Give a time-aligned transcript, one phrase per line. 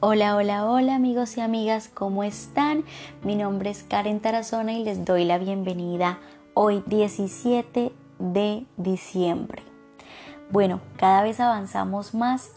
[0.00, 2.84] Hola, hola, hola amigos y amigas, ¿cómo están?
[3.24, 6.18] Mi nombre es Karen Tarazona y les doy la bienvenida
[6.52, 9.62] hoy 17 de diciembre.
[10.50, 12.50] Bueno, cada vez avanzamos más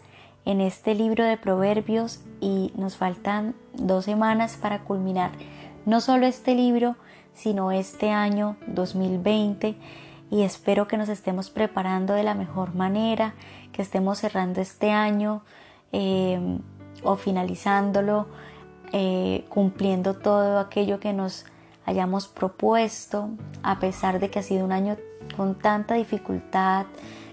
[0.44, 5.30] en este libro de proverbios y nos faltan dos semanas para culminar
[5.86, 6.96] no solo este libro,
[7.32, 9.76] sino este año 2020
[10.30, 13.32] y espero que nos estemos preparando de la mejor manera,
[13.72, 15.40] que estemos cerrando este año.
[15.92, 16.60] Eh,
[17.02, 18.26] o finalizándolo,
[18.92, 21.46] eh, cumpliendo todo aquello que nos
[21.86, 23.30] hayamos propuesto,
[23.62, 24.96] a pesar de que ha sido un año
[25.36, 26.86] con tanta dificultad,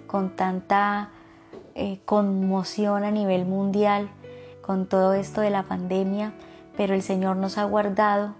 [0.07, 1.09] con tanta
[1.75, 4.09] eh, conmoción a nivel mundial,
[4.61, 6.33] con todo esto de la pandemia,
[6.75, 8.35] pero el Señor nos ha guardado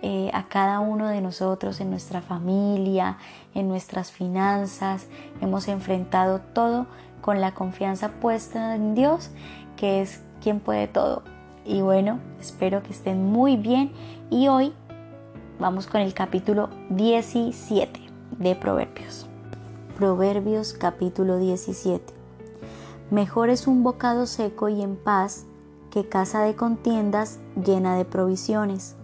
[0.00, 3.18] eh, a cada uno de nosotros, en nuestra familia,
[3.54, 5.08] en nuestras finanzas,
[5.40, 6.86] hemos enfrentado todo
[7.20, 9.30] con la confianza puesta en Dios,
[9.76, 11.22] que es quien puede todo.
[11.64, 13.92] Y bueno, espero que estén muy bien
[14.30, 14.72] y hoy
[15.58, 18.00] vamos con el capítulo 17
[18.38, 19.26] de Proverbios.
[19.96, 22.14] Proverbios capítulo 17.
[23.10, 25.44] Mejor es un bocado seco y en paz
[25.90, 28.96] que casa de contiendas llena de provisiones.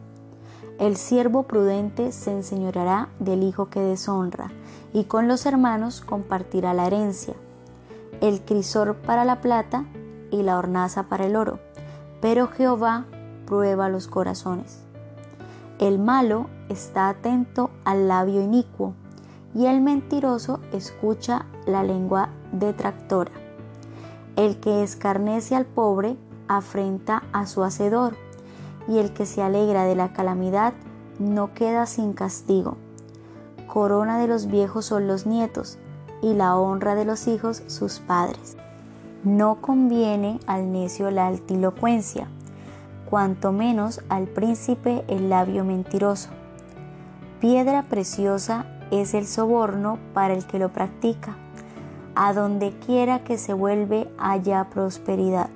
[0.79, 4.51] El siervo prudente se enseñoreará del hijo que deshonra,
[4.93, 7.35] y con los hermanos compartirá la herencia.
[8.21, 9.85] El crisor para la plata
[10.35, 11.61] y la hornaza para el oro,
[12.21, 13.07] pero Jehová
[13.47, 14.81] prueba los corazones.
[15.79, 18.95] El malo está atento al labio inicuo,
[19.55, 23.31] y el mentiroso escucha la lengua detractora.
[24.35, 26.17] El que escarnece al pobre
[26.49, 28.17] afrenta a su hacedor,
[28.89, 30.75] y el que se alegra de la calamidad
[31.21, 32.77] no queda sin castigo.
[33.69, 35.79] Corona de los viejos son los nietos,
[36.23, 38.57] y la honra de los hijos sus padres.
[39.25, 42.29] No conviene al necio la altilocuencia,
[43.09, 46.29] cuanto menos al príncipe el labio mentiroso.
[47.41, 51.37] Piedra preciosa es el soborno para el que lo practica.
[52.15, 55.49] A donde quiera que se vuelve haya prosperidad.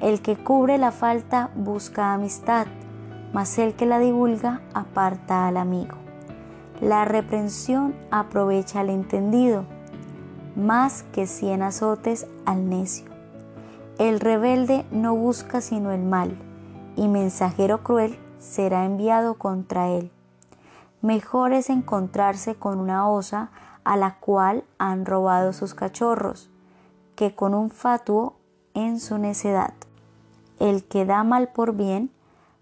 [0.00, 2.68] El que cubre la falta busca amistad,
[3.32, 5.96] mas el que la divulga aparta al amigo.
[6.80, 9.64] La reprensión aprovecha al entendido
[10.56, 13.06] más que cien azotes al necio.
[13.98, 16.36] El rebelde no busca sino el mal,
[16.96, 20.10] y mensajero cruel será enviado contra él.
[21.02, 23.50] Mejor es encontrarse con una osa
[23.84, 26.50] a la cual han robado sus cachorros,
[27.14, 28.36] que con un fatuo
[28.74, 29.74] en su necedad.
[30.58, 32.10] El que da mal por bien,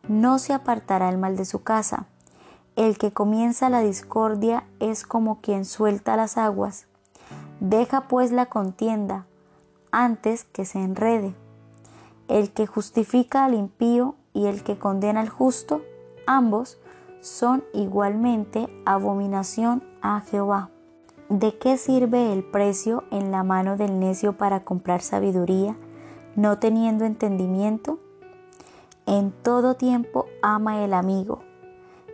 [0.08, 2.06] no se apartará el mal de su casa.
[2.76, 6.86] El que comienza la discordia es como quien suelta las aguas.
[7.60, 9.26] Deja pues la contienda
[9.90, 11.34] antes que se enrede.
[12.28, 15.82] El que justifica al impío y el que condena al justo,
[16.26, 16.78] ambos
[17.20, 20.70] son igualmente abominación a Jehová.
[21.28, 25.76] ¿De qué sirve el precio en la mano del necio para comprar sabiduría,
[26.36, 27.98] no teniendo entendimiento?
[29.06, 31.42] En todo tiempo ama el amigo,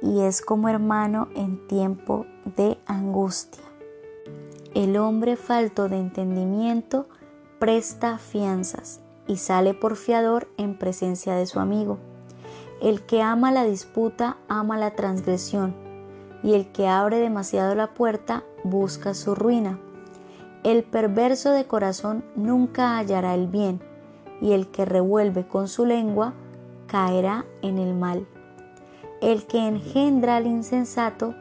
[0.02, 2.26] y es como hermano en tiempo
[2.56, 3.69] de angustia.
[4.74, 7.08] El hombre falto de entendimiento
[7.58, 11.98] presta fianzas y sale por fiador en presencia de su amigo.
[12.80, 15.74] El que ama la disputa ama la transgresión,
[16.44, 19.80] y el que abre demasiado la puerta busca su ruina.
[20.62, 23.80] El perverso de corazón nunca hallará el bien,
[24.40, 26.34] y el que revuelve con su lengua
[26.86, 28.24] caerá en el mal.
[29.20, 31.34] El que engendra al insensato,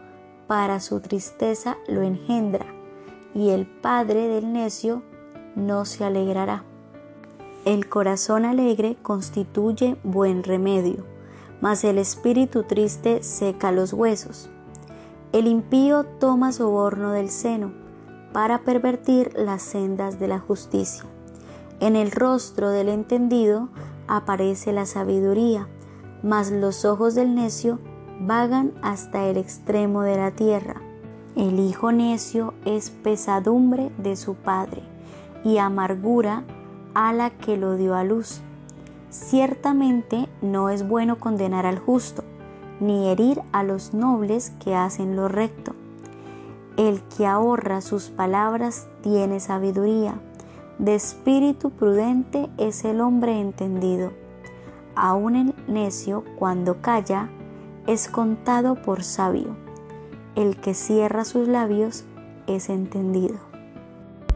[0.47, 2.78] para su tristeza lo engendra
[3.33, 5.03] y el padre del necio
[5.55, 6.63] no se alegrará.
[7.65, 11.05] El corazón alegre constituye buen remedio,
[11.61, 14.49] mas el espíritu triste seca los huesos.
[15.33, 17.73] El impío toma soborno del seno
[18.33, 21.03] para pervertir las sendas de la justicia.
[21.79, 23.69] En el rostro del entendido
[24.07, 25.67] aparece la sabiduría,
[26.23, 27.79] mas los ojos del necio
[28.19, 30.81] vagan hasta el extremo de la tierra.
[31.39, 34.81] El hijo necio es pesadumbre de su padre
[35.45, 36.43] y amargura
[36.93, 38.41] a la que lo dio a luz.
[39.09, 42.25] Ciertamente no es bueno condenar al justo,
[42.81, 45.75] ni herir a los nobles que hacen lo recto.
[46.75, 50.19] El que ahorra sus palabras tiene sabiduría.
[50.77, 54.11] De espíritu prudente es el hombre entendido.
[54.93, 57.29] Aun el necio, cuando calla,
[57.87, 59.68] es contado por sabio
[60.39, 62.05] el que cierra sus labios
[62.47, 63.35] es entendido.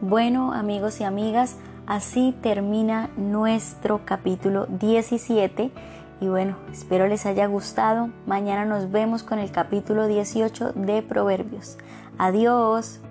[0.02, 5.70] Bueno, amigos y amigas, Así termina nuestro capítulo 17
[6.22, 8.10] y bueno, espero les haya gustado.
[8.26, 11.78] Mañana nos vemos con el capítulo 18 de Proverbios.
[12.18, 13.03] Adiós.